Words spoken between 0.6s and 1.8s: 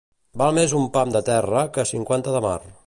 val un pam de terra